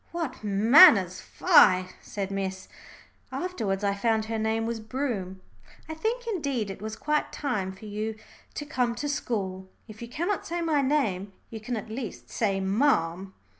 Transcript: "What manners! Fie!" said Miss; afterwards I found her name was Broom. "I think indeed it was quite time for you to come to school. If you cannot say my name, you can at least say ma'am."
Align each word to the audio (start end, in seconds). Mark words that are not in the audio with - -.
"What 0.11 0.43
manners! 0.43 1.19
Fie!" 1.21 1.85
said 2.01 2.31
Miss; 2.31 2.67
afterwards 3.31 3.83
I 3.83 3.93
found 3.93 4.25
her 4.25 4.39
name 4.39 4.65
was 4.65 4.79
Broom. 4.79 5.41
"I 5.87 5.93
think 5.93 6.25
indeed 6.25 6.71
it 6.71 6.81
was 6.81 6.95
quite 6.95 7.31
time 7.31 7.71
for 7.71 7.85
you 7.85 8.15
to 8.55 8.65
come 8.65 8.95
to 8.95 9.07
school. 9.07 9.69
If 9.87 10.01
you 10.01 10.07
cannot 10.07 10.43
say 10.47 10.59
my 10.59 10.81
name, 10.81 11.33
you 11.51 11.59
can 11.61 11.77
at 11.77 11.91
least 11.91 12.31
say 12.31 12.59
ma'am." 12.59 13.35